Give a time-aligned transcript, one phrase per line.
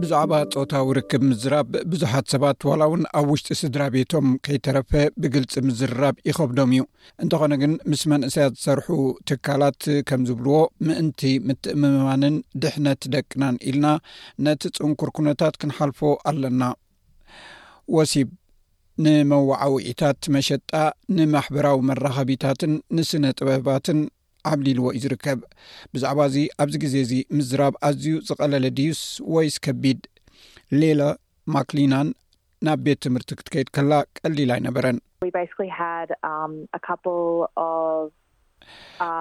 [0.00, 4.90] ብዛዕባ ፆታዊ ርክብ ምዝራብ ብዙሓት ሰባት ዋላ እውን ኣብ ውሽጢ ስድራ ቤቶም ከይተረፈ
[5.22, 6.84] ብግልፂ ምዝርራብ ይኸብዶም እዩ
[7.24, 8.88] እንተኾነ ግን ምስ መንእሰያት ዝሰርሑ
[9.30, 10.58] ትካላት ከም ዝብልዎ
[10.88, 13.88] ምእንቲ ምትእምማንን ድሕነት ደቅናን ኢልና
[14.48, 16.00] ነቲ ፅንኩር ኩነታት ክንሓልፎ
[16.32, 16.62] ኣለና
[17.96, 18.30] ወሲብ
[19.06, 20.70] ንመዋዓዊዒታት መሸጣ
[21.18, 23.98] ንማሕበራዊ መራኸቢታትን ንስነ ጥበባትን
[24.52, 25.38] ኣብሊልዎ እዩ ዝርከብ
[25.94, 29.02] ብዛዕባ እዚ ኣብዚ ግዜ እዚ ምዝራብ ኣዝዩ ዝቐለለ ድዩስ
[29.34, 30.00] ወይስ ከቢድ
[30.80, 31.00] ሌሎ
[31.54, 32.08] ማክሊናን
[32.66, 34.96] ናብ ቤት ትምህርቲ ክትከይድ ከላ ቀሊል ኣይነበረን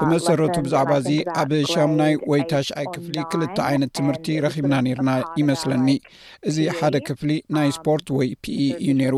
[0.01, 1.09] ብመሰረቱ ብዛዕባ እዚ
[1.41, 5.11] ኣብ ሻሙናይ ወይ ታሽኣይ ክፍሊ ክልተ ዓይነት ትምህርቲ ረኺብና ነርና
[5.41, 5.87] ይመስለኒ
[6.51, 9.15] እዚ ሓደ ክፍሊ ናይ ስፖርት ወይ ፒኢ እዩ ነይሩ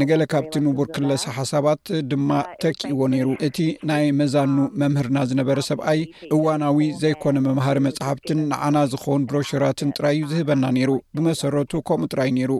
[0.00, 2.30] ንገለ ካብቲ ንቡር ክለሳ ሓሳባት ድማ
[2.64, 3.58] ተኪእዎ ነይሩ እቲ
[3.90, 6.02] ናይ መዛኑ መምህርና ዝነበረ ሰብኣይ
[6.36, 12.52] እዋናዊ ዘይኮነ መምሃሪ መፅሕፍትን ንዓና ዝኸውን ብሮሹራትን ጥራይ እዩ ዝህበና ነይሩ ብመሰረቱ ከምኡ ጥራይዩ ነይሩ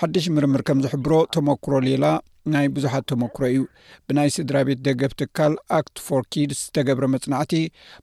[0.00, 2.04] ሓድሽ ምርምር ከም ዝሕብሮ ተመክሮ ሌላ
[2.52, 3.60] ናይ ብዙሓት ተመክሮ እዩ
[4.08, 7.52] ብናይ ስድራ ቤት ደገብ ትካል ኣክት ፎር ኪድስ ዝተገብረ መፅናዕቲ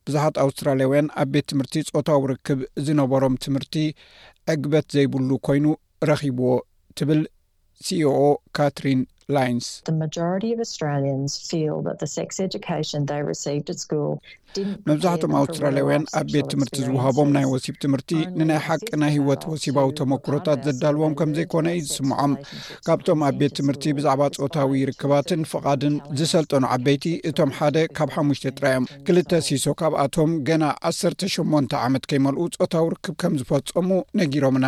[0.08, 3.76] ብዙሓት ኣውስትራልያውያን ኣብ ቤት ትምህርቲ ፆታዊ ርክብ ዝነበሮም ትምህርቲ
[4.54, 5.66] ዕግበት ዘይብሉ ኮይኑ
[6.12, 6.50] ረኪብዎ
[7.00, 7.22] ትብል
[7.86, 8.09] ሲኦ
[8.58, 9.02] ካትሪን
[9.36, 9.66] ላይንስ
[14.89, 20.61] መብዛሕቶም ኣውስትራለያውያን ኣብ ቤት ትምህርቲ ዝውሃቦም ናይ ወሲብ ትምህርቲ ንናይ ሓቂ ናይ ህወት ወሲባዊ ተሞክሮታት
[20.67, 22.33] ዘዳልዎም ከም ዘይኮነ እዩ ዝስምዖም
[22.88, 28.66] ካብቶም ኣብ ቤት ትምህርቲ ብዛዕባ ፆታዊ ርክባትን ፍቓድን ዝሰልጠኑ ዓበይቲ እቶም ሓደ ካብ ሓሙሽተ ጥራ
[28.78, 34.66] ዮም ክልተ ሲሶ ካብኣቶም ገና ዓ ሸን ዓመት ከይመልኡ ፆታዊ ርክብ ከም ዝፈፀሙ ነጊሮምኢና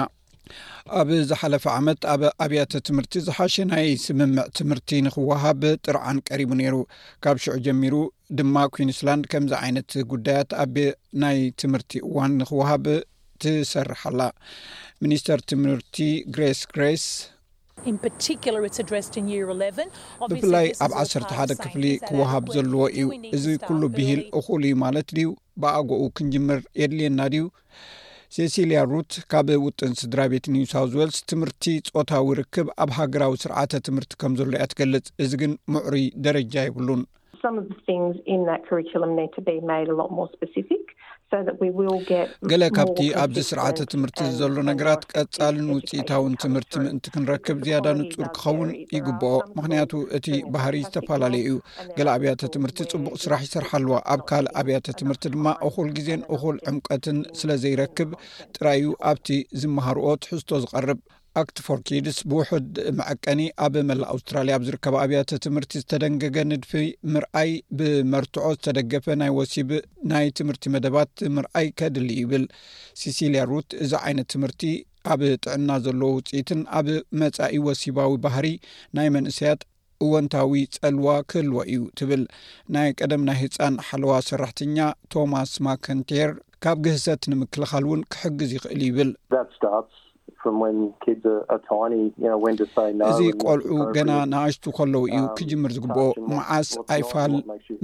[1.00, 6.76] ኣብ ዝሓለፈ ዓመት ኣብ ኣብያተ ትምህርቲ ዝሓሸ ናይ ስምምዕ ትምህርቲ ንክወሃብ ጥርዓን ቀሪቡ ነይሩ
[7.26, 7.96] ካብ ሽዑ ጀሚሩ
[8.40, 12.86] ድማ ኩዊንስላንድ ከምዚ ዓይነት ጉዳያት ኣብናይ ትምህርቲ እዋን ንክወሃብ
[13.44, 14.22] ትሰርሓላ
[15.04, 15.98] ሚኒስተር ትምህርቲ
[16.38, 17.06] ግሬስ ግሬስ
[20.32, 23.06] ብፍላይ ኣብ ዓሰርተ ሓደ ክፍሊ ክወሃብ ዘለዎ እዩ
[23.36, 25.30] እዚ ኩሉ ብሂል እኩሉ ማለት ድዩ
[25.62, 27.46] ብኣጎኡ ክንጅምር የድልየና ድዩ
[28.36, 31.64] ሴሲልያ ሩት ካብ ውጥን ስድራ ቤት ኒውሳውት ዌልስ ትምህርቲ
[31.94, 35.94] ጾታዊ ርክብ ኣብ ሃገራዊ ስርዓተ ትምህርቲ ከም ዘሎ እያ ትገልጽ እዚ ግን ምዕሩ
[36.26, 37.02] ደረጃ ይብሉን
[42.52, 48.70] ገለ ካብቲ ኣብዚ ስርዓተ ትምህርቲ ዘሎ ነገራት ቀፃልን ውፅኢታውን ትምህርቲ ምእንቲ ክንረክብ ዝያዳ ንፁር ክኸውን
[48.96, 51.58] ይግብኦ ምክንያቱ እቲ ባህር ዝተፈላለዩ እዩ
[52.00, 56.58] ገለ ኣብያተ ትምህርቲ ፅቡቅ ስራሕ ይሰርሓ ኣለዋ ኣብ ካልእ ኣብያተ ትምህርቲ ድማ እኹል ግዜን እኹል
[56.72, 58.12] ዕምቀትን ስለ ዘይረክብ
[58.58, 59.30] ጥራይ ዩ ኣብቲ
[59.64, 61.02] ዝመሃርኦ ትሕዝቶ ዝቐርብ
[61.42, 62.70] ኣክትፎርኪድስ ብውሕድ
[63.00, 66.72] መዐቀኒ ኣብ መላእ ኣውስትራሊያ ኣብ ዝርከባ ኣብያተ ትምህርቲ ዝተደንገገ ንድፊ
[67.14, 69.70] ምርኣይ ብመርትዖ ዝተደገፈ ናይ ወሲብ
[70.12, 72.46] ናይ ትምህርቲ መደባት ምርኣይ ከድል ይብል
[73.02, 74.64] ሲሲልያ ሩት እዚ ዓይነት ትምህርቲ
[75.14, 76.88] ኣብ ጥዕና ዘለዎ ውፅኢትን ኣብ
[77.22, 78.48] መጻኢ ወሲባዊ ባህሪ
[78.98, 79.62] ናይ መንእሰያት
[80.06, 82.22] እወንታዊ ጸልዋ ክህልወ እዩ ትብል
[82.76, 84.78] ናይ ቀደም ናይ ህፃን ሓለዋ ሰራሕተኛ
[85.14, 86.32] ቶማስ ማከንቴር
[86.64, 89.12] ካብ ግህሰት ንምክልኻል እውን ክሕግዝ ይኽእል ይብል
[93.10, 97.34] እዚ ቆልዑ ገና ናኣሽቱ ከለዉ እዩ ክጅምር um, ዝግብኦ መዓስ ኣይፋል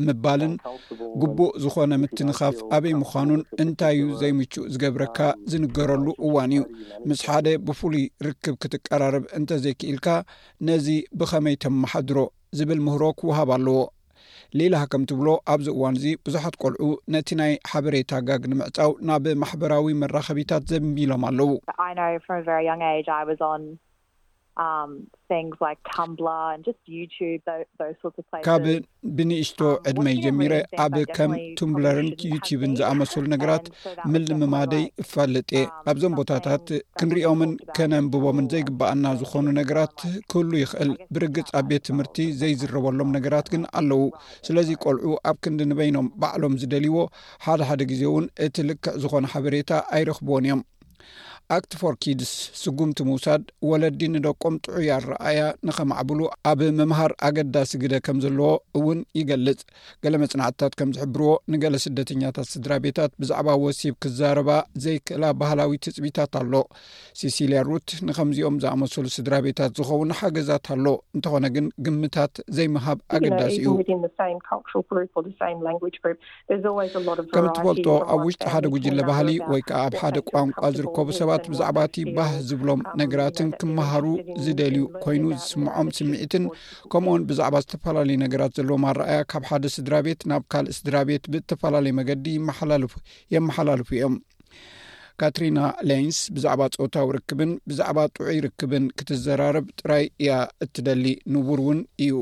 [0.07, 0.53] ምባልን
[1.21, 6.63] ግቡእ ዝኾነ ምትንኻፍ ኣበይ ምዃኑን እንታይ ዩ uh, ዘይምቹእ ዝገብረካ um, ዝንገረሉ እዋን እዩ
[7.09, 10.07] ምስ ሓደ ብፍሉይ ርክብ ክትቀራርብ እንተዘይክኢልካ
[10.69, 10.87] ነዚ
[11.19, 12.17] ብኸመይ ተማሓድሮ
[12.57, 13.79] ዝብል ምህሮ ክወሃብ ኣለዎ
[14.59, 20.63] ሌላሃከምት ብሎ ኣብዚ እዋን እዙ ብዙሓት ቆልዑ ነቲ ናይ ሓበሬታ ጋግ ንምዕፃው ናብ ማሕበራዊ መራኸቢታት
[20.71, 21.49] ዘንቢሎም ኣለዉ
[23.61, 23.65] ን
[28.47, 28.63] ካብ
[29.15, 33.65] ብንእሽቶ ዕድመይ ጀሚረ ኣብ ከም ቱምብለርን ዩቲዩብን ዝኣመሰሉ ነገራት
[34.11, 35.63] ምልምማደይ እፋለጥ እየ
[35.93, 36.67] ኣብዞም ቦታታት
[37.01, 39.97] ክንሪኦምን ከነንብቦምን ዘይግባአና ዝኾኑ ነገራት
[40.33, 44.01] ክህሉ ይኽእል ብርግጽ ኣብ ቤት ትምህርቲ ዘይዝረበሎም ነገራት ግን ኣለዉ
[44.49, 46.99] ስለዚ ቆልዑ ኣብ ክንዲ ንበይኖም ባዕሎም ዝደልይዎ
[47.47, 50.63] ሓደሓደ ግዜ እውን እቲ ልክዕ ዝኾነ ሓበሬታ ኣይረክብዎን እዮም
[51.55, 52.29] ኣክትፎርኪድስ
[52.61, 56.19] ስጉምቲ ምውሳድ ወለዲ ንደቆም ጥዑያ ኣረኣያ ንከማዕብሉ
[56.51, 58.47] ኣብ ምምሃር ኣገዳሲ ግደ ከም ዘለዎ
[58.79, 59.59] እውን ይገልፅ
[60.03, 64.49] ገለ መፅናዕትታት ከም ዝሕብርዎ ንገለ ስደተኛታት ስድራ ቤታት ብዛዕባ ወሲብ ክዛረባ
[64.85, 66.53] ዘይክእላ ባህላዊ ትፅቢታት ኣሎ
[67.21, 70.87] ሲሲልያ ሩት ንከምዚኦም ዝኣመሰሉ ስድራ ቤታት ዝኸውን ሓገዛት ኣሎ
[71.17, 74.01] እንተኾነ ግን ግምታት ዘይምሃብ ኣገዳሲ እዩከም
[77.59, 81.77] ትፈልጦ ኣብ ውሽጢ ሓደ ጉጅለ ባህሊ ወይ ከዓ ኣብ ሓደ ቋንቋ ዝ ከብ ሰባት ብዛዕባ
[81.87, 84.05] እቲ ባህ ዝብሎም ነገራትን ክመሃሩ
[84.43, 86.43] ዝደልዩ ኮይኑ ዝስምዖም ስምዒትን
[86.91, 91.93] ከምኡውን ብዛዕባ ዝተፈላለዩ ነገራት ዘሎም ኣረኣያ ካብ ሓደ ስድራ ቤት ናብ ካልእ ስድራ ቤት ብተፈላለዩ
[91.99, 92.27] መገዲ
[92.71, 94.15] ላየመሓላልፉ እዮም
[95.21, 95.59] ካትሪና
[95.89, 100.31] ሌንስ ብዛዕባ ፆታዊ ርክብን ብዛዕባ ጥዑ ይርክብን ክትዘራርብ ጥራይ እያ
[100.65, 101.05] እትደሊ
[101.35, 102.13] ንቡር እውን እዩ